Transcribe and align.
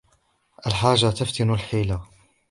الحاجة 0.67 1.09
تفتق 1.11 1.41
الحيلة. 1.49 2.05